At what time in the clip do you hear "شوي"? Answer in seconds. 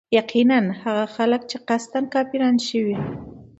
2.67-2.97